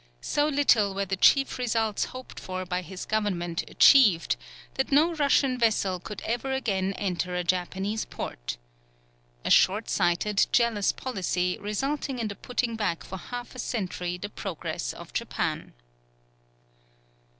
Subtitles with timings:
[0.19, 4.35] So little were the chief results hoped for by his government achieved,
[4.73, 8.57] that no Russian vessel could ever again enter a Japanese port.
[9.45, 14.29] A short sighted, jealous policy, resulting in the putting back for half a century the
[14.29, 15.71] progress of Japan.